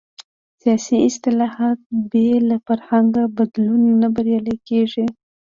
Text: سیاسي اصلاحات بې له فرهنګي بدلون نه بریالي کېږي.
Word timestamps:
سیاسي 0.61 0.95
اصلاحات 1.09 1.79
بې 2.11 2.27
له 2.49 2.57
فرهنګي 2.65 3.23
بدلون 3.37 3.81
نه 4.01 4.07
بریالي 4.15 4.57
کېږي. 4.67 5.05